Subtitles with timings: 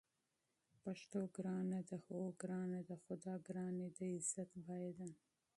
[0.83, 5.07] پښتو ګرانه ده؟ هو، ګرانه ده؛ خو دا ګرانی د عزت بیه ده